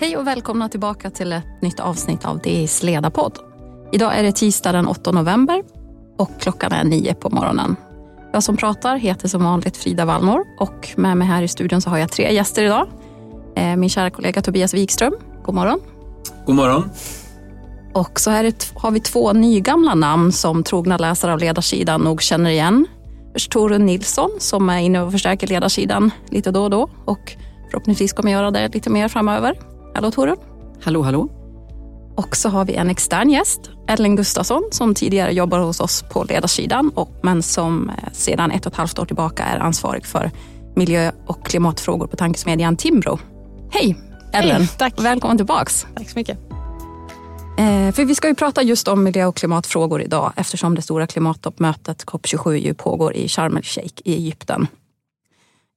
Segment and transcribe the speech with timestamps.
[0.00, 3.38] Hej och välkomna tillbaka till ett nytt avsnitt av DIs ledarpodd.
[3.92, 5.62] Idag är det tisdag den 8 november
[6.18, 7.76] och klockan är nio på morgonen.
[8.32, 11.90] Jag som pratar heter som vanligt Frida Wallnor och med mig här i studion så
[11.90, 12.88] har jag tre gäster idag.
[13.56, 15.14] Eh, min kära kollega Tobias Wikström,
[15.44, 15.80] god morgon.
[16.46, 16.90] God morgon.
[17.94, 22.50] Och så här har vi två nygamla namn som trogna läsare av ledarsidan nog känner
[22.50, 22.86] igen.
[23.32, 27.36] Först Torun Nilsson som är inne och förstärker ledarsidan lite då och då och
[27.70, 29.69] förhoppningsvis kommer göra det lite mer framöver.
[29.94, 30.36] Hallå Torun.
[30.82, 31.28] Hallå, hallå.
[32.16, 36.24] Och så har vi en extern gäst, Ellen Gustafsson, som tidigare jobbar hos oss på
[36.24, 40.30] ledarsidan, och, men som eh, sedan ett och ett halvt år tillbaka är ansvarig för
[40.76, 43.18] miljö och klimatfrågor på tankesmedjan Timbro.
[43.70, 43.96] Hej
[44.32, 44.56] Ellen!
[44.56, 44.94] Hej, tack.
[45.00, 45.86] Välkommen tillbaks.
[45.94, 46.38] Tack så mycket.
[47.58, 51.06] Eh, för vi ska ju prata just om miljö och klimatfrågor idag eftersom det stora
[51.06, 54.66] klimattoppmötet COP27 ju pågår i Sharm el-Sheikh i Egypten.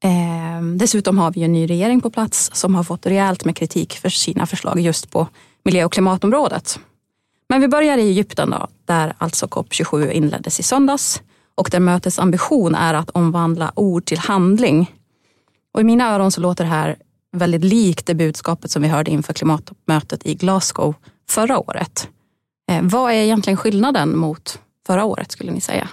[0.03, 3.93] Eh, dessutom har vi en ny regering på plats som har fått rejält med kritik
[3.97, 5.27] för sina förslag just på
[5.63, 6.79] miljö och klimatområdet.
[7.49, 11.21] Men vi börjar i Egypten då, där alltså COP27 inleddes i söndags
[11.55, 14.91] och där mötets ambition är att omvandla ord till handling.
[15.73, 16.95] Och I mina öron så låter det här
[17.31, 20.95] väldigt likt det budskapet som vi hörde inför klimattoppmötet i Glasgow
[21.29, 22.07] förra året.
[22.71, 25.89] Eh, vad är egentligen skillnaden mot förra året skulle ni säga?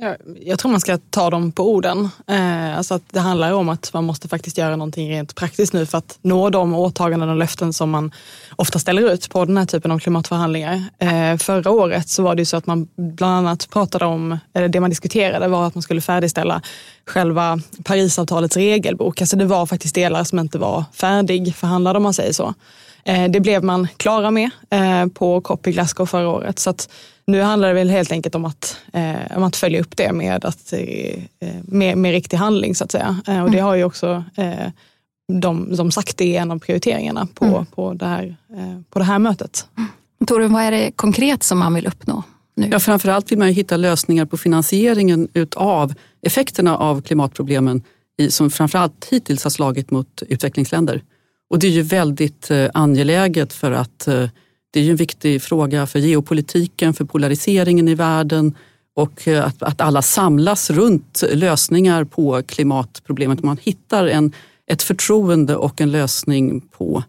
[0.00, 2.08] Jag, jag tror man ska ta dem på orden.
[2.26, 5.86] Eh, alltså att det handlar om att man måste faktiskt göra någonting rent praktiskt nu
[5.86, 8.12] för att nå de åtaganden och löften som man
[8.56, 10.84] ofta ställer ut på den här typen av klimatförhandlingar.
[10.98, 14.68] Eh, förra året så var det ju så att man bland annat pratade om, eller
[14.68, 16.62] det man diskuterade var att man skulle färdigställa
[17.06, 19.20] själva Parisavtalets regelbok.
[19.20, 22.54] Alltså det var faktiskt delar som inte var färdigförhandlade om man säger så.
[23.04, 26.58] Eh, det blev man klara med eh, på COP i Glasgow förra året.
[26.58, 26.88] Så att
[27.28, 30.44] nu handlar det väl helt enkelt om att, eh, om att följa upp det med,
[30.44, 30.72] att,
[31.62, 33.16] med, med riktig handling så att säga.
[33.44, 34.24] Och det har ju också
[35.32, 37.66] de, de sagt är en av prioriteringarna på, mm.
[37.66, 38.36] på, det, här,
[38.90, 39.66] på det här mötet.
[40.26, 42.22] Torun, vad är det konkret som man vill uppnå?
[42.56, 42.68] Nu?
[42.72, 47.82] Ja, framförallt vill man hitta lösningar på finansieringen utav effekterna av klimatproblemen
[48.28, 51.02] som framförallt hittills har slagit mot utvecklingsländer.
[51.50, 54.28] Och det är ju väldigt eh, angeläget för att eh,
[54.70, 58.54] det är ju en viktig fråga för geopolitiken, för polariseringen i världen
[58.94, 63.42] och eh, att, att alla samlas runt lösningar på klimatproblemet.
[63.42, 64.32] Man hittar en,
[64.66, 67.04] ett förtroende och en lösning på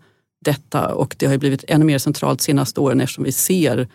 [0.45, 3.87] detta och det har blivit ännu mer centralt senaste åren eftersom vi ser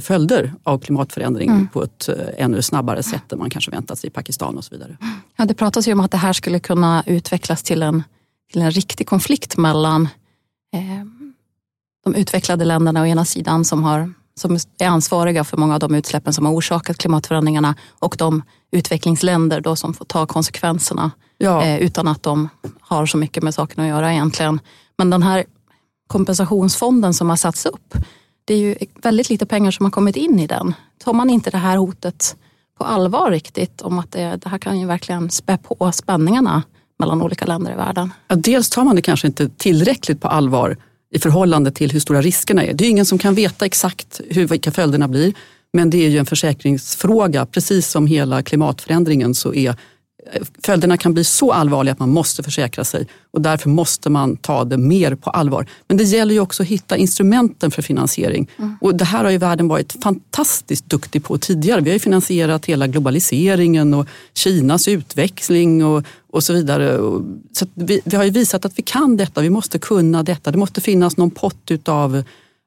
[0.00, 1.68] följder av klimatförändring mm.
[1.68, 4.96] på ett ännu snabbare sätt än man kanske väntat sig i Pakistan och så vidare.
[5.36, 8.02] Ja, det pratas ju om att det här skulle kunna utvecklas till en
[8.52, 10.08] till en riktig konflikt mellan
[10.72, 10.80] eh,
[12.04, 15.94] de utvecklade länderna å ena sidan som, har, som är ansvariga för många av de
[15.94, 21.64] utsläppen som har orsakat klimatförändringarna och de utvecklingsländer då som får ta konsekvenserna ja.
[21.64, 22.48] eh, utan att de
[22.80, 24.60] har så mycket med saken att göra egentligen.
[24.98, 25.44] Men den här
[26.06, 27.94] kompensationsfonden som har satts upp,
[28.44, 30.74] det är ju väldigt lite pengar som har kommit in i den.
[31.04, 32.36] Tar man inte det här hotet
[32.78, 36.62] på allvar riktigt om att det, det här kan ju verkligen spä på spänningarna
[36.98, 38.12] mellan olika länder i världen?
[38.28, 40.76] Ja, dels tar man det kanske inte tillräckligt på allvar
[41.14, 42.74] i förhållande till hur stora riskerna är.
[42.74, 45.32] Det är ingen som kan veta exakt hur, vilka följderna blir.
[45.72, 47.46] Men det är ju en försäkringsfråga.
[47.46, 49.76] Precis som hela klimatförändringen så är
[50.62, 54.64] följderna kan bli så allvarliga att man måste försäkra sig och därför måste man ta
[54.64, 55.66] det mer på allvar.
[55.88, 58.50] Men det gäller ju också att hitta instrumenten för finansiering.
[58.56, 58.76] Mm.
[58.80, 61.80] Och det här har ju världen varit fantastiskt duktig på tidigare.
[61.80, 66.96] Vi har ju finansierat hela globaliseringen och Kinas utväxling och, och så vidare.
[67.52, 70.50] Så vi, vi har ju visat att vi kan detta, vi måste kunna detta.
[70.50, 72.22] Det måste finnas någon pott utav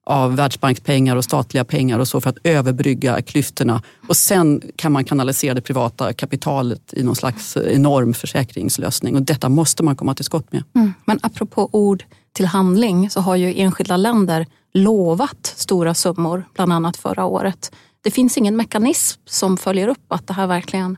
[0.08, 3.82] av Världsbankspengar och statliga pengar och så för att överbrygga klyftorna.
[4.08, 9.22] Och sen kan man kanalisera det privata kapitalet i någon slags eh, enorm försäkringslösning och
[9.22, 10.64] detta måste man komma till skott med.
[10.76, 10.94] Mm.
[11.06, 12.04] Men apropå ord
[12.34, 17.72] till handling så har ju enskilda länder lovat stora summor, bland annat förra året.
[18.02, 20.98] Det finns ingen mekanism som följer upp att det här verkligen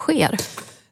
[0.00, 0.36] sker.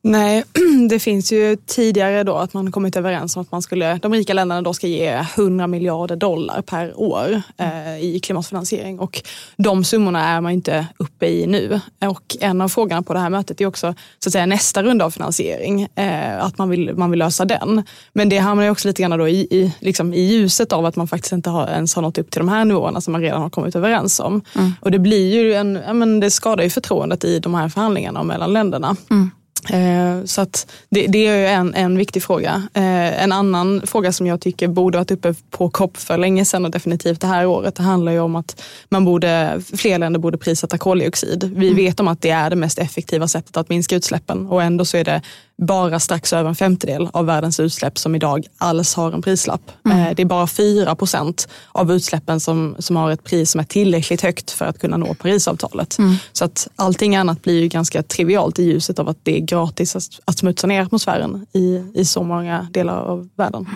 [0.07, 0.45] Nej,
[0.89, 4.35] det finns ju tidigare då att man kommit överens om att man skulle, de rika
[4.35, 9.23] länderna då ska ge 100 miljarder dollar per år eh, i klimatfinansiering och
[9.57, 11.81] de summorna är man inte uppe i nu.
[12.01, 15.05] Och en av frågorna på det här mötet är också så att säga, nästa runda
[15.05, 17.83] av finansiering, eh, att man vill, man vill lösa den.
[18.13, 20.97] Men det hamnar ju också lite grann då i, i, liksom i ljuset av att
[20.97, 23.43] man faktiskt inte har, ens har nått upp till de här nivåerna som man redan
[23.43, 24.43] har kommit överens om.
[24.57, 24.73] Mm.
[24.81, 28.23] Och det blir ju en, ja, men det skadar ju förtroendet i de här förhandlingarna
[28.23, 28.97] mellan länderna.
[29.11, 29.31] Mm.
[29.71, 32.69] Eh, så att det, det är en, en viktig fråga.
[32.75, 36.65] Eh, en annan fråga som jag tycker borde varit uppe på COP för länge sedan
[36.65, 40.39] och definitivt det här året, det handlar ju om att man borde, fler länder borde
[40.39, 41.53] prissätta koldioxid.
[41.57, 41.77] Vi mm.
[41.77, 44.97] vet om att det är det mest effektiva sättet att minska utsläppen och ändå så
[44.97, 45.23] är det
[45.57, 49.71] bara strax över en femtedel av världens utsläpp som idag alls har en prislapp.
[49.85, 49.99] Mm.
[49.99, 53.65] Eh, Det är bara 4 procent av utsläppen som, som har ett pris som är
[53.65, 55.99] tillräckligt högt för att kunna nå Parisavtalet.
[55.99, 56.15] Mm.
[56.33, 59.97] Så att allting annat blir ju ganska trivialt i ljuset av att det är gratis
[59.97, 63.67] att, att smutsa ner atmosfären i, i så många delar av världen.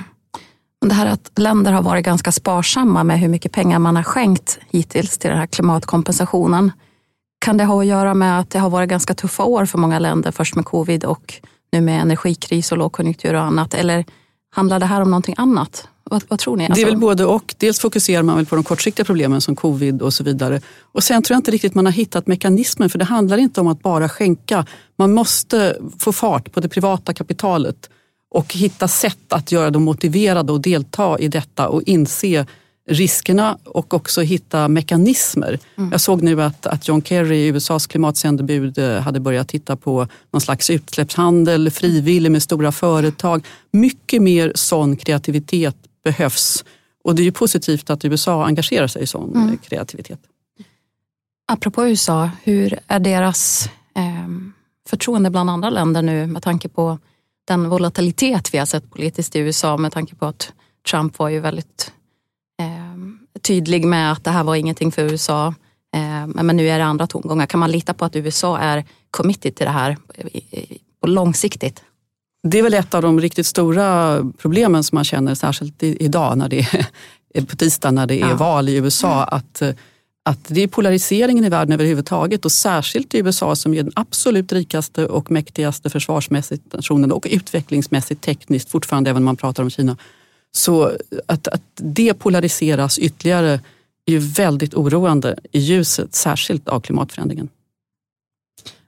[0.87, 4.59] Det här att länder har varit ganska sparsamma med hur mycket pengar man har skänkt
[4.71, 6.73] hittills till den här klimatkompensationen.
[7.39, 9.99] Kan det ha att göra med att det har varit ganska tuffa år för många
[9.99, 11.41] länder, först med covid och
[11.73, 13.75] nu med energikris och lågkonjunktur och annat?
[13.75, 14.05] Eller
[14.51, 15.89] handlar det här om någonting annat?
[16.11, 16.65] Vad, vad tror ni?
[16.65, 17.55] Det är Alltså- väl både och.
[17.59, 20.61] Dels fokuserar man väl på de kortsiktiga problemen som covid och så vidare.
[20.93, 23.67] Och sen tror jag inte riktigt man har hittat mekanismen för det handlar inte om
[23.67, 24.67] att bara skänka.
[24.99, 27.91] Man måste få fart på det privata kapitalet
[28.31, 32.47] och hitta sätt att göra dem motiverade att delta i detta och inse
[32.89, 35.59] riskerna och också hitta mekanismer.
[35.91, 40.41] Jag såg nu att, att John Kerry, USAs klimatsändebud, eh, hade börjat titta på någon
[40.41, 43.47] slags utsläppshandel, frivillig med stora företag.
[43.71, 46.65] Mycket mer sån kreativitet behövs.
[47.05, 49.49] Och det är ju positivt att USA engagerar sig i sån Mm.
[49.49, 50.21] eh, kreativitet.
[51.53, 54.29] Apropå USA, hur är deras eh,
[54.89, 56.99] förtroende bland andra länder nu med tanke på
[57.49, 60.53] den volatilitet vi har sett politiskt i USA med tanke på att
[60.91, 61.93] Trump var ju väldigt
[63.43, 65.55] tydlig med att det här var ingenting för USA.
[65.95, 67.47] Eh, men nu är det andra tongångar.
[67.47, 69.97] Kan man lita på att USA är committed till det här
[71.01, 71.83] på långsiktigt?
[72.43, 76.49] Det är väl ett av de riktigt stora problemen som man känner särskilt idag när
[76.49, 76.67] det
[77.35, 78.35] är på tisdag när det är Ja.
[78.35, 79.25] val i USA.
[79.25, 79.71] Att, eh,
[80.25, 84.53] att det är polariseringen i världen överhuvudtaget och särskilt i USA som är den absolut
[84.53, 89.97] rikaste och mäktigaste försvarsmässigt nationen och utvecklingsmässigt tekniskt fortfarande även om man pratar om Kina.
[90.53, 90.93] Så
[91.27, 93.61] att, att det polariseras ytterligare
[94.07, 97.49] är ju väldigt oroande i ljuset särskilt av klimatförändringen.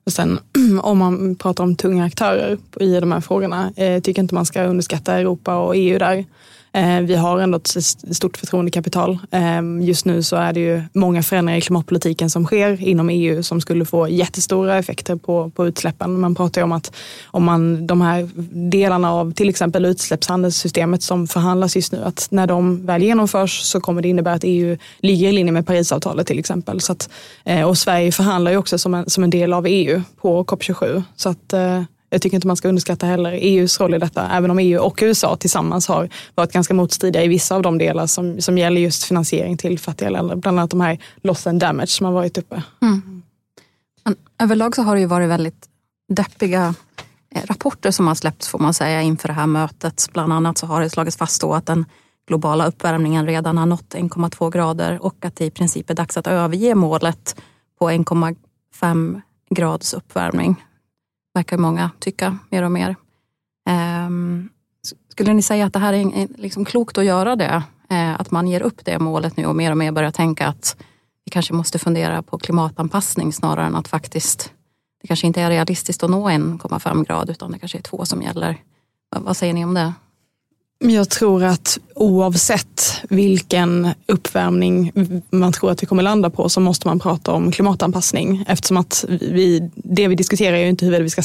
[0.05, 0.39] Och sen
[0.83, 4.63] om man pratar om tunga aktörer i de här frågorna, eh, tycker inte man ska
[4.63, 6.25] underskatta Europa och EU där.
[6.73, 9.19] Eh, vi har ändå ett stort förtroendekapital.
[9.31, 13.43] Ehm, just nu så är det ju många förändringar i klimatpolitiken som sker inom EU
[13.43, 16.21] som skulle få jättestora effekter på, på utsläppen.
[16.21, 16.93] Man pratar ju om att
[17.27, 18.29] om man, de här
[18.71, 23.81] delarna av till exempel utsläppshandelssystemet som förhandlas just nu, att när de väl genomförs så
[23.81, 26.81] kommer det innebära att EU ligger i linje med Parisavtalet till exempel.
[26.81, 27.11] Så att,
[27.45, 31.03] eh, och Sverige förhandlar ju också som en, som en del av EU på COP27.
[31.17, 34.51] Så att, eh, jag tycker inte man ska underskatta heller EUs roll i detta, även
[34.51, 38.41] om EU och USA tillsammans har varit ganska motstridiga i vissa av de delar som,
[38.41, 40.37] som gäller just finansiering till fattiga länder.
[40.37, 42.63] Bland annat de här loss and damage som har varit uppe.
[42.83, 43.23] Mm.
[44.05, 45.69] Men överlag så har det ju varit väldigt
[46.09, 46.75] deppiga
[47.35, 50.07] eh, rapporter som har släppts får man säga inför det här mötet.
[50.13, 51.85] Bland annat så har det slagits fast då att den
[52.27, 56.27] globala uppvärmningen redan har nått 1,2 grader och att det i princip är dags att
[56.27, 57.41] överge målet
[57.79, 59.21] på 1,5
[59.51, 60.57] grads uppvärmning.
[61.41, 62.97] Verkar många tycka mer och mer.
[63.69, 64.49] Ehm,
[65.09, 67.63] skulle ni säga att det här är liksom klokt att göra det?
[67.91, 70.77] Eh, att man ger upp det målet nu och mer och mer börjar tänka att
[71.25, 74.53] vi kanske måste fundera på klimatanpassning snarare än att faktiskt
[75.03, 78.23] det kanske inte är realistiskt att nå 1,5 grad utan det kanske är två som
[78.23, 78.57] gäller.
[79.17, 79.93] Vad säger ni om det?
[80.83, 84.93] Jag tror att oavsett vilken uppvärmning
[85.31, 89.05] man tror att vi kommer landa på så måste man prata om klimatanpassning eftersom att
[89.09, 91.23] vi, det vi diskuterar är ju inte huruvida vi ska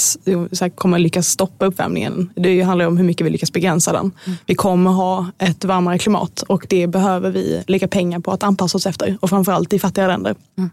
[0.51, 2.29] så kommer lyckas stoppa uppvärmningen.
[2.35, 4.11] Det handlar ju om hur mycket vi lyckas begränsa den.
[4.45, 8.77] Vi kommer ha ett varmare klimat och det behöver vi lägga pengar på att anpassa
[8.77, 10.35] oss efter och framförallt i fattiga länder.
[10.57, 10.65] Eh,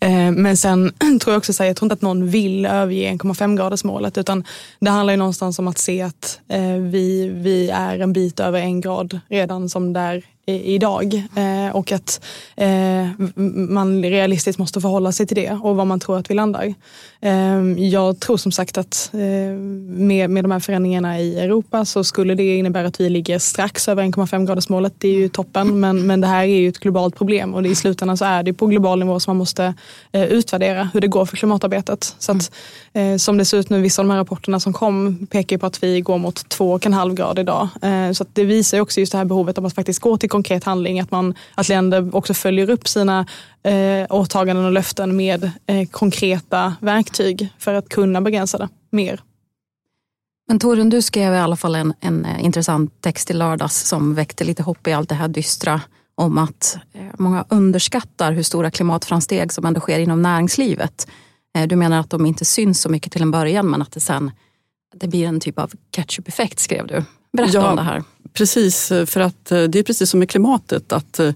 [0.00, 3.56] Eh, men sen tror jag också att jag tror inte att någon vill överge 1,5
[3.56, 4.44] gradersmålet utan
[4.80, 8.60] det handlar ju någonstans om att se att eh, vi, vi är en bit över
[8.60, 12.20] en grad redan som där idag eh, och att
[12.56, 13.06] eh,
[13.54, 16.74] man realistiskt måste förhålla sig till det och vad man tror att vi landar.
[17.20, 19.20] Eh, Jag tror som sagt att eh,
[19.88, 23.88] med, med de här förändringarna i Europa så skulle det innebära att vi ligger strax
[23.88, 24.92] över 1,5 gradersmålet.
[24.98, 27.68] Det är ju toppen men, men det här är ju ett globalt problem och det,
[27.68, 29.74] i slutändan så är det på global nivå som man måste
[30.12, 32.14] eh, utvärdera hur det går för klimatarbetet.
[32.18, 32.52] Så att,
[32.92, 35.66] eh, som det ser ut nu, vissa av de här rapporterna som kom pekar på
[35.66, 37.68] att vi går mot 2,5 grader idag.
[37.82, 40.16] Eh, så att det visar ju också just det här behovet av att faktiskt gå
[40.16, 43.26] till konkret handling, att, man, att länder också följer upp sina
[43.62, 49.20] eh, åtaganden och löften med eh, konkreta verktyg för att kunna begränsa det mer.
[50.48, 54.14] Men Torun, du skrev i alla fall en, en eh, intressant text i lördags som
[54.14, 55.80] väckte lite hopp i allt det här dystra
[56.14, 61.08] om att eh, många underskattar hur stora klimatframsteg som ändå sker inom näringslivet.
[61.58, 64.00] Eh, Du menar att de inte syns så mycket till en början men att det
[64.00, 64.30] sen
[64.94, 67.04] det blir en typ av catch-up-effekt skrev du.
[67.32, 67.70] Berätta Ja.
[67.70, 68.02] om det här.
[68.32, 70.92] Precis, eh, för att eh, det är precis som med klimatet.
[70.92, 71.32] att eh,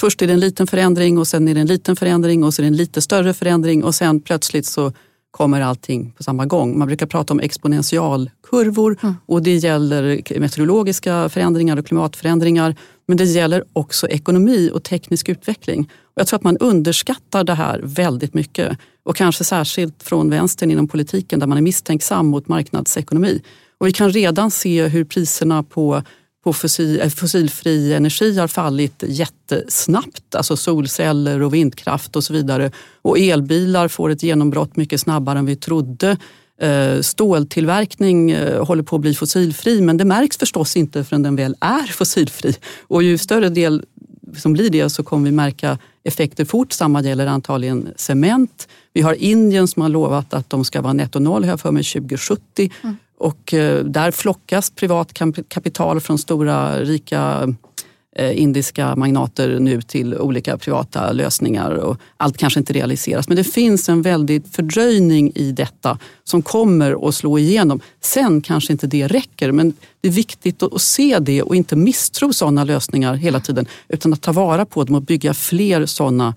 [0.00, 2.64] Först är det en liten förändring och sen är det en liten förändring och sen
[2.64, 4.92] är det en lite större förändring och sen plötsligt så
[5.30, 6.78] kommer allting på samma gång.
[6.78, 9.14] Man brukar prata om exponentialkurvor mm.
[9.26, 12.76] och det gäller meteorologiska förändringar och klimatförändringar.
[13.06, 15.90] Men det gäller också ekonomi och teknisk utveckling.
[16.04, 18.78] Och jag tror att man underskattar det här väldigt mycket.
[19.04, 23.42] Och kanske särskilt från vänstern inom politiken där man är misstänksam mot marknadsekonomi.
[23.78, 26.02] Och vi kan redan se hur priserna på
[26.48, 30.34] på fossil, eh, fossilfri energi har fallit jättesnabbt.
[30.34, 32.70] Alltså solceller och vindkraft och så vidare.
[33.02, 36.16] Och elbilar får ett genombrott mycket snabbare än vi trodde.
[36.60, 41.36] Eh, ståltillverkning eh, håller på att bli fossilfri men det märks förstås inte förrän den
[41.36, 42.54] väl är fossilfri.
[42.88, 43.84] Och ju större del
[44.36, 46.72] som blir det så kommer vi märka effekter fort.
[46.72, 48.68] Samma gäller antagligen cement.
[48.92, 51.84] Vi har Indien som har lovat att de ska vara netto noll, jag för mig,
[51.84, 52.70] 2070.
[52.82, 52.96] Mm.
[53.18, 55.12] Och eh, där flockas privat
[55.48, 57.54] kapital från stora rika
[58.16, 63.28] eh, indiska magnater nu till olika privata lösningar och allt kanske inte realiseras.
[63.28, 67.80] Men det finns en väldig fördröjning i detta som kommer att slå igenom.
[68.00, 72.32] Sen kanske inte det räcker men det är viktigt att se det och inte misstro
[72.32, 76.34] sådana lösningar hela tiden utan att ta vara på dem och bygga fler sådana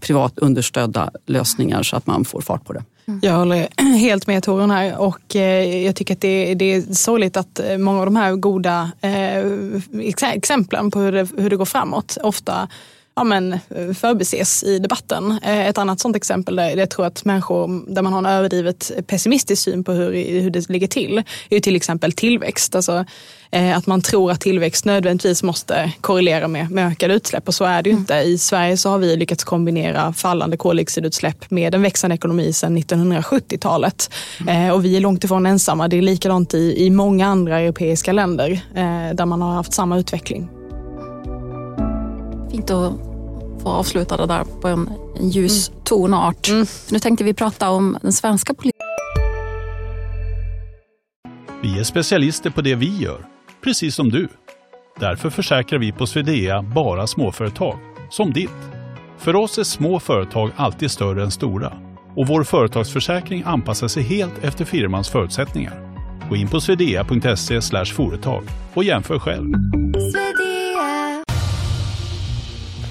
[0.00, 2.84] privat understödda lösningar så att man får fart på det.
[3.10, 3.20] Mm.
[3.22, 7.36] Jag håller helt med Torun här och eh, jag tycker att det, det är sorgligt
[7.36, 11.64] att eh, många av de här goda eh, exemplen på hur det, hur det går
[11.64, 12.68] framåt ofta
[13.14, 13.58] ja, men,
[13.94, 15.38] förbises i debatten.
[15.42, 19.62] Ett annat sånt exempel där jag tror att människor där man har en överdrivet pessimistisk
[19.62, 22.74] syn på hur, hur det ligger till är till exempel tillväxt.
[22.74, 23.04] Alltså,
[23.52, 27.64] Eh, att man tror att tillväxt nödvändigtvis måste korrelera med, med ökade utsläpp och så
[27.64, 28.00] är det ju mm.
[28.00, 28.14] inte.
[28.14, 34.10] I Sverige så har vi lyckats kombinera fallande koldioxidutsläpp med en växande ekonomi sedan 1970-talet.
[34.40, 34.66] Mm.
[34.66, 35.88] Eh, och vi är långt ifrån ensamma.
[35.88, 39.98] Det är likadant i, i många andra europeiska länder eh, där man har haft samma
[39.98, 40.59] utveckling.
[42.50, 42.92] Fint att
[43.62, 45.80] få avsluta det där på en, en ljus mm.
[45.84, 46.48] tonart.
[46.48, 46.66] Mm.
[46.90, 48.86] nu tänkte vi prata om den svenska politiken.
[51.62, 53.26] Vi är specialister på det vi gör
[53.64, 54.28] precis som du.
[55.00, 57.78] Därför försäkrar vi på Swedea bara småföretag,
[58.10, 58.50] som ditt.
[59.18, 61.72] För oss är små företag alltid större än stora
[62.16, 65.90] och vår företagsförsäkring anpassar sig helt efter firmans förutsättningar.
[66.28, 69.54] Gå in på swedea.se företag och jämför själv.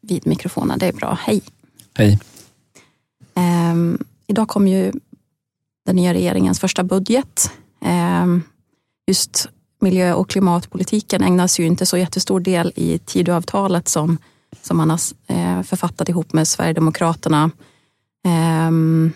[0.00, 0.78] vid mikrofonen.
[0.78, 1.18] Det är bra.
[1.20, 1.42] Hej!
[1.94, 2.18] Hej!
[3.34, 4.92] Um, idag kom ju
[5.86, 7.50] den nya regeringens första budget.
[7.80, 8.42] Um,
[9.06, 9.48] just
[9.80, 14.18] miljö och klimatpolitiken ägnas ju inte så jättestor del i Tidöavtalet som,
[14.62, 17.50] som man har eh, författat ihop med Sverigedemokraterna.
[18.68, 19.12] Um,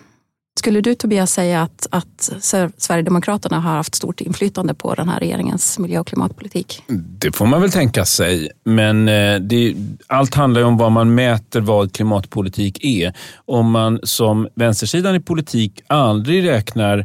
[0.59, 2.31] skulle du Tobias säga att, att
[2.77, 6.83] Sverigedemokraterna har haft stort inflytande på den här regeringens miljö och klimatpolitik?
[7.19, 9.75] Det får man väl tänka sig, men eh, det,
[10.07, 13.13] allt handlar ju om vad man mäter vad klimatpolitik är.
[13.45, 16.99] Om man som vänstersidan i politik aldrig räknar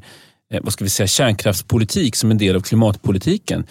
[0.53, 3.65] eh, vad ska vi säga, kärnkraftspolitik som en del av klimatpolitiken,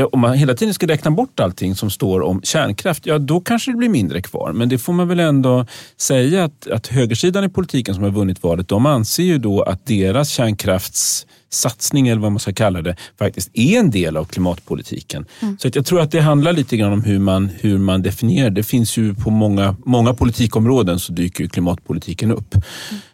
[0.00, 3.40] Ja, om man hela tiden ska räkna bort allting som står om kärnkraft, ja då
[3.40, 4.52] kanske det blir mindre kvar.
[4.52, 5.66] Men det får man väl ändå
[5.96, 9.86] säga att, att högersidan i politiken som har vunnit valet, de anser ju då att
[9.86, 15.26] deras kärnkrafts kärnkraftssatsning, eller vad man ska kalla det, faktiskt är en del av klimatpolitiken.
[15.40, 15.58] Mm.
[15.58, 18.50] Så att jag tror att det handlar lite grann om hur man, hur man definierar.
[18.50, 22.54] Det finns ju på många, många politikområden så dyker klimatpolitiken upp.
[22.54, 22.64] Mm.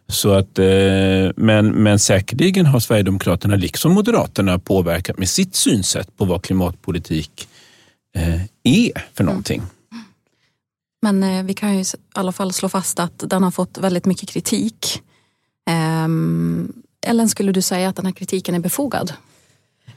[0.08, 6.24] Så att, eh, men, men säkerligen har Sverigedemokraterna liksom Moderaterna påverkat med sitt synsätt på
[6.24, 7.48] vad klimatpolitik
[8.16, 9.32] eh, är för mm.
[9.32, 9.62] någonting.
[11.02, 14.06] Men eh, vi kan ju i alla fall slå fast att den har fått väldigt
[14.06, 15.02] mycket kritik.
[15.70, 16.72] Ehm,
[17.06, 19.12] Ellen, skulle du säga att den här kritiken är befogad?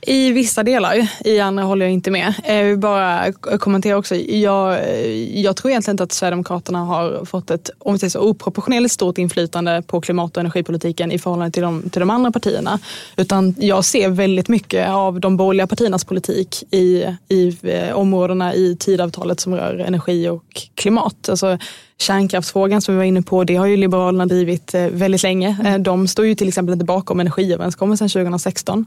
[0.01, 2.33] I vissa delar, i andra håller jag inte med.
[2.43, 4.15] Eh, jag vill bara kommentera också.
[4.15, 8.19] Jag, eh, jag tror egentligen inte att Sverigedemokraterna har fått ett om vi säger så,
[8.19, 12.79] oproportionerligt stort inflytande på klimat och energipolitiken i förhållande till de, till de andra partierna.
[13.17, 18.75] Utan jag ser väldigt mycket av de borgerliga partiernas politik i, i eh, områdena i
[18.79, 21.29] tidavtalet som rör energi och klimat.
[21.29, 21.57] Alltså,
[22.01, 25.57] Kärnkraftsfrågan som vi var inne på, det har ju Liberalerna drivit eh, väldigt länge.
[25.65, 28.85] Eh, de står ju till exempel inte bakom energiöverenskommelsen 2016.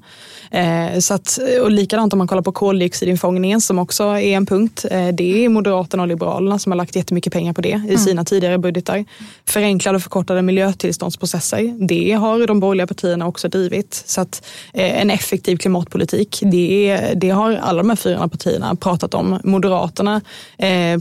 [0.50, 4.84] Eh, så att, och likadant om man kollar på koldioxidinfångningen som också är en punkt.
[5.12, 7.98] Det är Moderaterna och Liberalerna som har lagt jättemycket pengar på det i mm.
[7.98, 9.04] sina tidigare budgetar.
[9.46, 14.04] Förenklade och förkortade miljötillståndsprocesser, det har de borgerliga partierna också drivit.
[14.06, 19.40] Så att en effektiv klimatpolitik, det, det har alla de här fyra partierna pratat om.
[19.44, 20.20] Moderaterna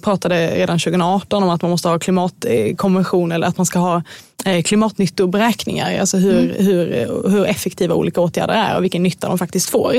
[0.02, 4.04] pratade redan 2018 om att man måste ha klimatkonvention eller att man ska ha
[4.46, 6.66] eh, klimatnyttoberäkningar, alltså hur, mm.
[6.66, 9.96] hur, hur effektiva olika åtgärder är och vilken nytta de faktiskt får.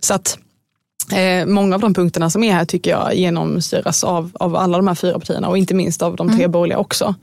[0.00, 0.38] Så att
[1.12, 4.86] Eh, många av de punkterna som är här tycker jag genomsyras av, av alla de
[4.86, 6.50] här fyra partierna och inte minst av de tre mm.
[6.50, 7.14] borgerliga också.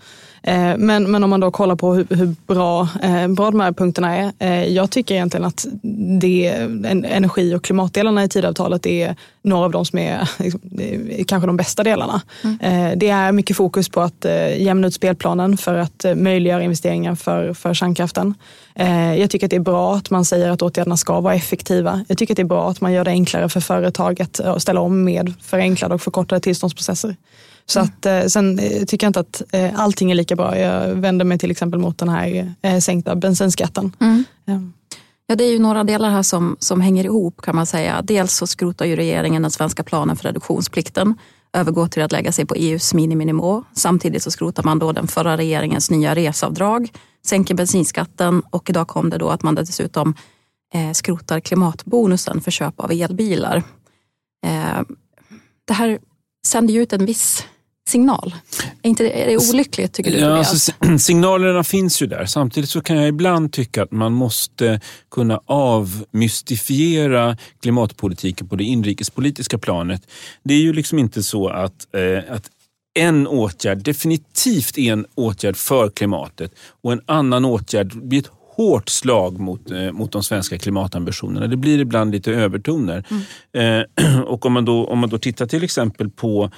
[0.43, 3.71] Eh, men, men om man då kollar på hur, hur bra, eh, bra de här
[3.71, 4.31] punkterna är.
[4.39, 5.65] Eh, jag tycker egentligen att
[6.19, 6.47] det,
[7.05, 10.61] energi och klimatdelarna i tidavtalet är några av de som är, liksom,
[11.27, 12.21] kanske de bästa delarna.
[12.43, 12.99] Mm.
[12.99, 14.25] Det är mycket fokus på att
[14.57, 18.33] jämna ut spelplanen för att möjliggöra investeringar för, för kärnkraften.
[19.17, 22.05] Jag tycker att det är bra att man säger att åtgärderna ska vara effektiva.
[22.07, 24.81] Jag tycker att det är bra att man gör det enklare för företaget att ställa
[24.81, 27.15] om med förenklade och förkortade tillståndsprocesser.
[27.65, 30.57] Så att, eh, sen eh, tycker jag inte att eh, allting är lika bra.
[30.57, 33.95] Jag vänder mig till exempel mot den här sänkta bensinskatten.
[33.99, 34.23] Mm.
[34.45, 34.61] Ja.
[35.27, 38.01] Ja, det är ju några delar här som, som hänger ihop kan man säga.
[38.01, 41.15] Dels så skrotar ju regeringen den svenska planen för reduktionsplikten,
[41.53, 43.63] övergår till att lägga sig på EUs miniminivå.
[43.73, 46.91] Samtidigt så skrotar man då den förra regeringens nya resavdrag,
[47.25, 50.15] sänker bensinskatten och idag kom det då att man dessutom
[50.73, 53.63] eh, skrotar klimatbonusen för köp av elbilar.
[54.45, 54.81] Eh,
[55.65, 55.99] det här
[56.47, 57.45] sänder ju ut en viss
[57.87, 58.35] signal.
[58.81, 60.17] Är, inte, är det olyckligt tycker du?
[60.17, 62.25] Ja, alltså, signalerna finns ju där.
[62.25, 69.57] Samtidigt så kan jag ibland tycka att man måste kunna avmystifiera klimatpolitiken på det inrikespolitiska
[69.57, 70.01] planet.
[70.43, 72.49] Det är ju liksom inte så att, eh, att
[72.93, 78.89] en åtgärd definitivt är en åtgärd för klimatet och en annan åtgärd blir ett hårt
[78.89, 81.47] slag mot, eh, mot de svenska klimatambitionerna.
[81.47, 83.05] Det blir ibland lite övertoner.
[83.09, 83.85] Mm.
[83.97, 86.51] Eh, och om man, då, om man då tittar till exempel på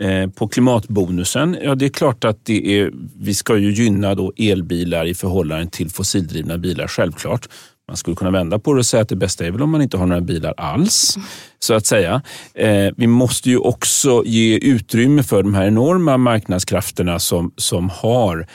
[0.00, 4.32] Eh, på klimatbonusen, ja det är klart att det är, vi ska ju gynna då
[4.36, 7.48] elbilar i förhållande till fossildrivna bilar, självklart.
[7.88, 9.82] Man skulle kunna vända på det och säga att det bästa är väl om man
[9.82, 11.18] inte har några bilar alls,
[11.58, 12.22] så att säga.
[12.54, 18.46] Eh, vi måste ju också ge utrymme för de här enorma marknadskrafterna som, som har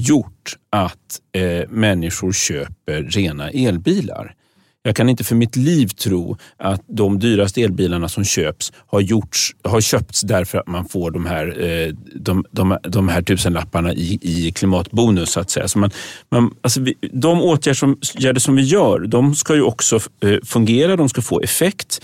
[0.00, 4.34] gjort att eh, människor köper rena elbilar.
[4.82, 9.56] Jag kan inte för mitt liv tro att de dyraste elbilarna som köps har, gjorts,
[9.64, 14.18] har köpts därför att man får de här, eh, de, de, de här tusenlapparna i,
[14.22, 15.30] i klimatbonus.
[15.30, 15.68] Så att säga.
[15.68, 15.90] Så man,
[16.30, 21.08] man, alltså vi, de åtgärder som vi gör, de ska ju också eh, fungera, de
[21.08, 22.00] ska få effekt.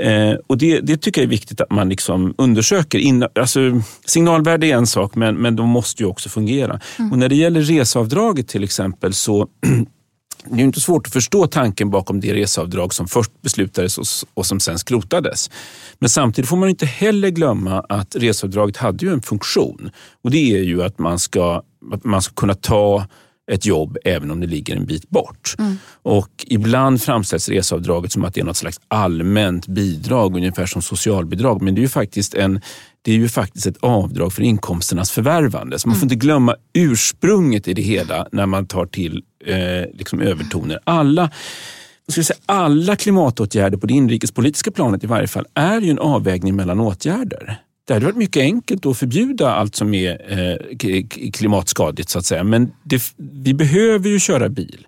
[0.00, 2.98] Eh, och det, det, tycker jag är viktigt att man liksom undersöker.
[2.98, 6.80] In, alltså, signalvärde är en sak, men, men de måste ju också fungera.
[6.98, 7.12] Mm.
[7.12, 9.48] Och när det gäller reseavdraget till exempel så
[10.44, 14.60] det är inte svårt att förstå tanken bakom det reseavdrag som först beslutades och, som
[14.60, 15.50] sen skrotades.
[15.98, 19.90] Men samtidigt får man inte heller glömma att reseavdraget hade ju en funktion
[20.22, 23.06] och det är ju att man ska, att man ska kunna ta
[23.50, 25.54] ett jobb även om det ligger en bit bort.
[25.58, 25.78] Mm.
[26.02, 31.62] Och ibland framställs reseavdraget som att det är något slags allmänt bidrag, ungefär som socialbidrag.
[31.62, 32.60] Men det är ju faktiskt, en,
[33.02, 35.78] det är ju faktiskt ett avdrag för inkomsternas förvärvande.
[35.78, 36.12] Så man får mm.
[36.12, 39.56] inte glömma ursprunget i det hela när man tar till eh,
[39.94, 40.78] liksom övertoner.
[40.84, 41.30] Alla
[42.06, 45.98] jag skulle säga, alla klimatåtgärder på det inrikespolitiska planet i varje fall är ju en
[45.98, 47.62] avvägning mellan åtgärder.
[47.92, 52.44] Det hade varit mycket enkelt att förbjuda allt som är eh, klimatskadligt så att säga.
[52.44, 54.86] Men det, vi behöver ju köra bil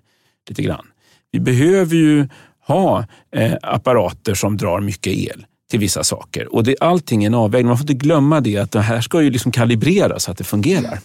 [0.49, 0.85] lite grann.
[1.31, 2.27] Vi behöver ju
[2.67, 6.55] ha eh, apparater som drar mycket el till vissa saker.
[6.55, 7.67] Och det, allting är en avvägning.
[7.67, 10.43] Man får inte glömma det att det här ska ju liksom kalibreras så att det
[10.43, 10.99] fungerar.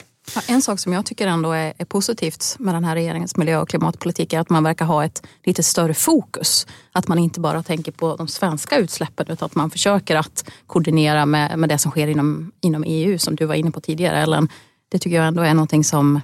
[0.46, 3.68] En sak som jag tycker ändå är, är, positivt med den här regeringens miljö och
[3.68, 6.66] klimatpolitik är att man verkar ha ett lite större fokus.
[6.92, 11.26] Att man inte bara tänker på de svenska utsläppen utan att man försöker att koordinera
[11.26, 14.48] med, med det som sker inom, inom EU som du var inne på tidigare Ellen.
[14.88, 16.20] Det tycker jag ändå är någonting som,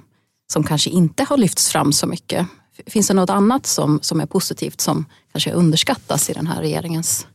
[0.51, 2.47] som kanske inte har lyfts fram så mycket.
[2.87, 7.27] Finns det något annat som, som är positivt som kanske underskattas i den här regeringens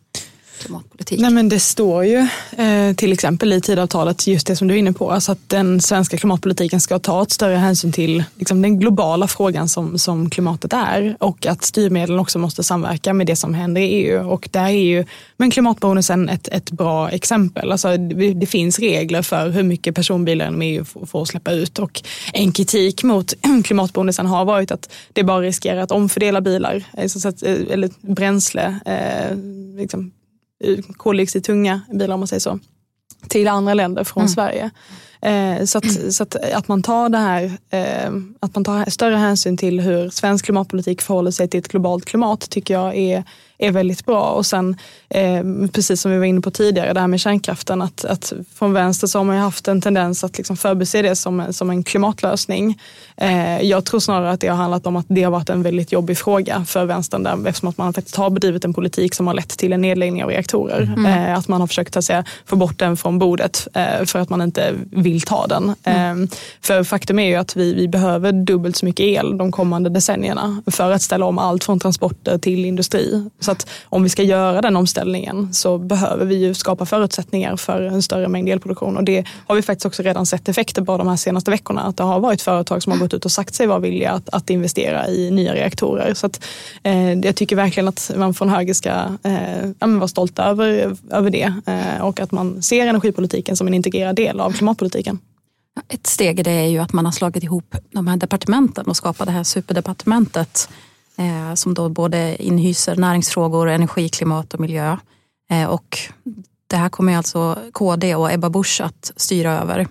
[0.63, 1.21] klimatpolitik?
[1.21, 4.79] Nej, men det står ju eh, till exempel i tidavtalet just det som du är
[4.79, 8.79] inne på, alltså att den svenska klimatpolitiken ska ta ett större hänsyn till liksom, den
[8.79, 13.55] globala frågan som, som klimatet är och att styrmedlen också måste samverka med det som
[13.55, 14.29] händer i EU.
[14.29, 15.05] Och där är ju
[15.37, 17.73] men klimatbonusen ett, ett bra exempel.
[17.73, 21.79] Alltså, det, det finns regler för hur mycket personbilar inom EU får, får släppa ut
[21.79, 27.29] och en kritik mot klimatbonusen har varit att det bara riskerar att omfördela bilar, alltså,
[27.29, 29.37] att, eh, eller bränsle, eh,
[29.77, 30.13] liksom,
[30.97, 32.59] koldioxidtunga bilar om man säger så,
[33.29, 34.29] till andra länder från mm.
[34.29, 34.71] Sverige.
[35.23, 39.17] Eh, så att, så att, att, man tar det här, eh, att man tar större
[39.17, 43.25] hänsyn till hur svensk klimatpolitik förhåller sig till ett globalt klimat tycker jag är
[43.67, 44.31] är väldigt bra.
[44.31, 44.77] Och sen,
[45.09, 48.73] eh, precis som vi var inne på tidigare, det här med kärnkraften, att, att från
[48.73, 52.81] vänster så har man haft en tendens att liksom förbise det som, som en klimatlösning.
[53.17, 55.93] Eh, jag tror snarare att det har handlat om att det har varit en väldigt
[55.93, 59.35] jobbig fråga för vänstern, där, eftersom att man faktiskt har bedrivit en politik som har
[59.35, 60.83] lett till en nedläggning av reaktorer.
[60.97, 61.07] Mm.
[61.07, 64.31] Eh, att man har försökt att säga, få bort den från bordet eh, för att
[64.31, 65.75] man inte vill ta den.
[65.85, 66.29] Mm.
[66.61, 70.63] för faktum är ju att vi, vi behöver dubbelt så mycket el de kommande decennierna
[70.67, 73.25] för att ställa om allt från transporter till industri.
[73.41, 77.83] Så att om vi ska göra den omställningen så behöver vi ju skapa förutsättningar för
[77.83, 78.97] en större mängd elproduktion.
[78.97, 81.83] Och det har vi faktiskt också redan sett effekter på de här senaste veckorna.
[81.83, 84.29] Att det har varit företag som har gått ut och sagt sig vara villiga att,
[84.29, 86.15] att investera i nya reaktorer.
[86.15, 86.45] Så att,
[86.83, 88.91] eh, jag tycker verkligen att man från höger ska
[89.23, 93.75] eh, ja, vara stolt över, över det eh, och att man ser energipolitiken som en
[93.75, 95.19] integrerad del av klimatpolitiken.
[95.89, 98.97] Ett steg i det är ju att man har slagit ihop de här departementen och
[98.97, 100.69] skapat det här superdepartementet
[101.17, 104.97] eh, som då både inhyser näringsfrågor, energi, klimat och miljö.
[105.51, 105.99] Eh, och
[106.67, 109.87] det här kommer alltså KD och Ebba Busch att styra över.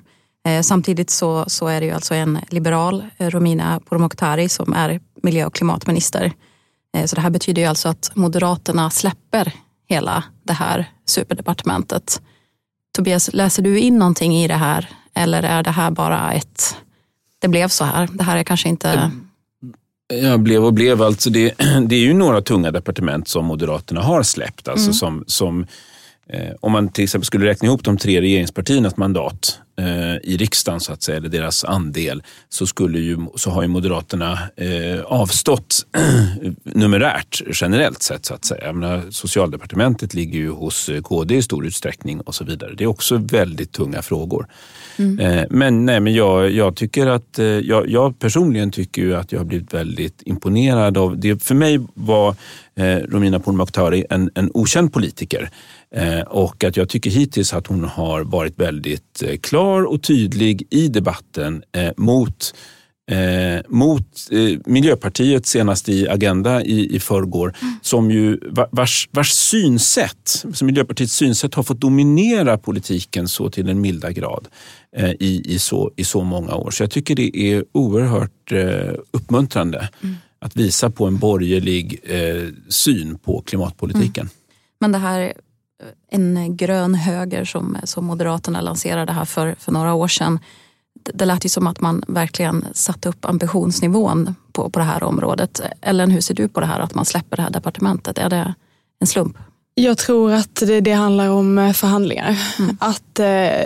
[0.46, 5.00] Eh, samtidigt så, så är det ju alltså en liberal, eh, Romina Pourmokhtari, som är
[5.24, 6.34] miljö och klimatminister.
[6.98, 9.54] Eh, så det här betyder ju alltså att Moderaterna släpper
[9.88, 12.22] hela det här superdepartementet.
[12.96, 16.76] Tobias, läser du in någonting i det här eller är det här bara ett,
[17.40, 19.10] det blev så här, det här är kanske inte eh,
[20.12, 21.02] Ja, blev och blev.
[21.02, 21.54] Alltså det,
[21.88, 24.68] det är ju några tunga departement som Moderaterna har släppt.
[24.68, 24.94] Alltså mm.
[24.94, 25.66] som, som,
[26.28, 29.60] eh, om man till exempel skulle räkna ihop de tre regeringspartiernas mandat
[30.24, 34.40] i riksdagen, så att säga, eller deras andel, så, skulle ju, så har ju Moderaterna
[34.56, 35.86] eh, avstått
[36.64, 38.26] numerärt generellt sett.
[38.26, 38.66] så att säga.
[38.66, 42.74] Jag menar, socialdepartementet ligger ju hos eh, KD i stor utsträckning och så vidare.
[42.78, 44.48] Det är också väldigt tunga frågor.
[44.98, 45.20] Mm.
[45.20, 49.32] Eh, men, nej, men jag, jag tycker att, eh, jag, jag, personligen tycker ju att
[49.32, 51.44] jag har blivit väldigt imponerad av det.
[51.44, 52.36] För mig var
[52.76, 55.50] eh, Romina Pourmokhtari en, en okänd politiker.
[56.28, 61.64] Och att jag tycker hittills att hon har varit väldigt klar och tydlig i debatten
[61.98, 62.54] mot
[63.12, 67.74] eh, mot eh, Miljöpartiet senast i Agenda i, i förrgår, mm.
[67.82, 68.40] som ju,
[68.72, 74.48] vars, vars synsätt, som Miljöpartiets synsätt har fått dominera politiken så till en milda grad
[74.98, 76.72] eh, i, i, så, i så många år.
[76.72, 82.48] Så jag tycker det är oerhört eh, uppmuntrande mm att visa på en borgerlig eh,
[82.70, 84.24] syn på klimatpolitiken.
[84.24, 84.34] Mm.
[84.80, 85.30] Men det här eh,
[86.10, 90.40] en grön höger som, som Moderaterna lanserade här för, för några år sedan
[91.14, 95.62] det lät ju som att man verkligen satte upp ambitionsnivån på, på det här området.
[95.82, 98.18] Ellen, hur ser du på det här att man släpper det här departementet?
[98.18, 98.54] Är det
[99.00, 99.38] en slump?
[99.76, 102.38] Jag tror att det, det handlar om eh, förhandlingar.
[102.60, 102.78] Mm.
[102.80, 103.26] Att, eh,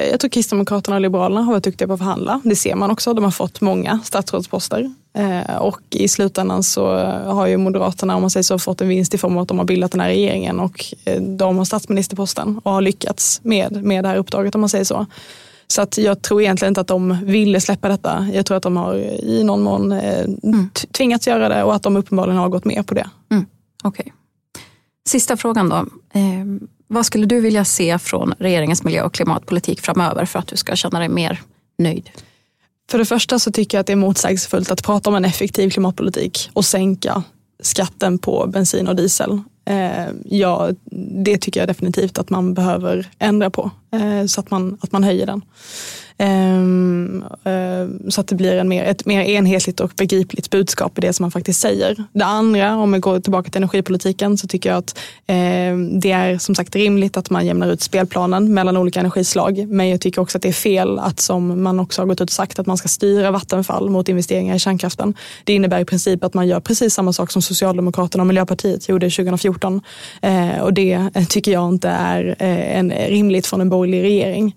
[0.10, 2.42] jag tror Kristdemokraterna och Liberalerna har varit duktiga på att förhandla.
[2.44, 3.14] Det ser man också.
[3.14, 4.94] De har fått många statsrådsposter.
[5.18, 9.14] Eh, och i slutändan så har ju Moderaterna, om man säger så, fått en vinst
[9.14, 12.62] i form av att de har bildat den här regeringen och eh, de har statsministerposten
[12.64, 15.06] och har lyckats med, med det här uppdraget om man säger så.
[15.68, 18.28] Så att jag tror egentligen inte att de ville släppa detta.
[18.34, 20.70] Jag tror att de har i någon mån eh, mm.
[20.92, 23.10] tvingats göra det och att de uppenbarligen har gått med på det.
[23.32, 23.46] Mm.
[23.84, 24.06] Okay.
[25.08, 25.76] Sista frågan då.
[26.14, 26.46] Eh,
[26.88, 30.76] vad skulle du vilja se från regeringens miljö och klimatpolitik framöver för att du ska
[30.76, 31.42] känna dig mer
[31.78, 32.10] nöjd?
[32.90, 35.70] För det första så tycker jag att det är motsägelsefullt att prata om en effektiv
[35.70, 37.24] klimatpolitik och sänka
[37.64, 39.42] skatten på bensin och diesel.
[39.66, 40.70] Eh, ja,
[41.24, 45.04] det tycker jag definitivt att man behöver ändra på eh, så att man, att man
[45.04, 45.42] höjer den.
[46.18, 51.02] Ehm, eh, så att det blir en mer, ett mer enhetligt och begripligt budskap i
[51.02, 52.04] det som man faktiskt säger.
[52.14, 56.38] Det andra, om vi går tillbaka till energipolitiken, så tycker jag att ehm, det är
[56.38, 59.68] som sagt rimligt att man jämnar ut spelplanen mellan olika energislag.
[59.68, 62.30] Men jag tycker också att det är fel att som man också har gått ut
[62.30, 65.14] och sagt att man ska styra Vattenfall mot investeringar i kärnkraften.
[65.44, 69.10] Det innebär i princip att man gör precis samma sak som Socialdemokraterna och Miljöpartiet gjorde
[69.10, 69.82] 2014.
[70.22, 74.56] Eh, och det tycker jag inte är eh, en, rimligt från en borgerlig regering.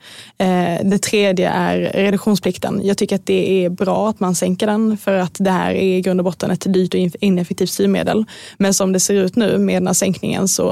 [0.83, 2.81] Det tredje är reduktionsplikten.
[2.85, 5.97] Jag tycker att det är bra att man sänker den för att det här är
[5.97, 8.25] i grund och botten ett dyrt och ineffektivt styrmedel.
[8.57, 10.71] Men som det ser ut nu med den här sänkningen så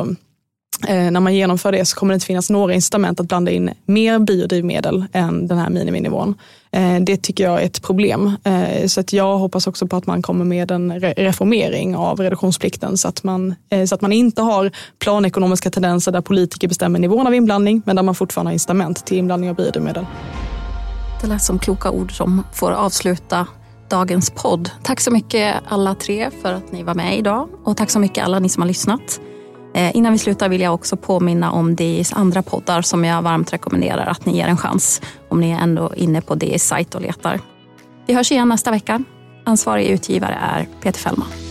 [0.88, 3.70] eh, när man genomför det så kommer det inte finnas några incitament att blanda in
[3.86, 6.34] mer biodrivmedel än den här miniminivån.
[6.72, 8.36] Eh, det tycker jag är ett problem.
[8.44, 12.96] Eh, så att jag hoppas också på att man kommer med en reformering av reduktionsplikten
[12.96, 13.54] så att man,
[13.88, 18.02] så att man inte har planekonomiska tendenser där politiker bestämmer nivån av inblandning men där
[18.02, 20.06] man fortfarande har incitament till inblandning av biodrivmedel.
[21.26, 23.46] Det lät som kloka ord som får avsluta
[23.88, 24.70] dagens podd.
[24.82, 28.24] Tack så mycket alla tre för att ni var med idag och tack så mycket
[28.24, 29.20] alla ni som har lyssnat.
[29.74, 33.52] Eh, innan vi slutar vill jag också påminna om DIs andra poddar som jag varmt
[33.52, 37.00] rekommenderar att ni ger en chans om ni är ändå inne på DIs sajt och
[37.00, 37.40] letar.
[38.06, 39.02] Vi hörs igen nästa vecka.
[39.44, 41.45] Ansvarig utgivare är Peter Fällman.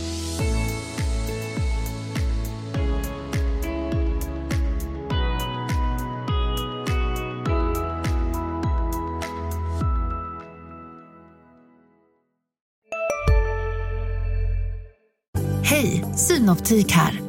[15.75, 17.21] Hej, Synoptik här.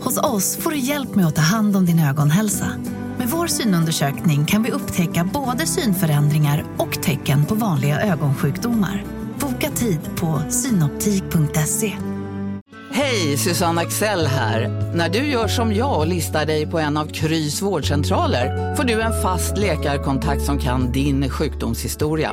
[0.00, 2.66] Hos oss får du hjälp med att ta hand om din ögonhälsa.
[3.18, 9.04] Med vår synundersökning kan vi upptäcka både synförändringar och tecken på vanliga ögonsjukdomar.
[9.40, 11.92] Boka tid på synoptik.se.
[12.92, 14.68] Hej, Susanne Axel här.
[14.94, 19.00] När du gör som jag och listar dig på en av Krys vårdcentraler får du
[19.00, 22.32] en fast läkarkontakt som kan din sjukdomshistoria.